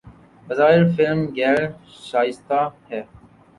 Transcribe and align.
بظاہر 0.47 0.81
فلم 0.95 1.19
غیر 1.35 1.61
شائستہ 2.07 2.59
ہے 2.89 3.01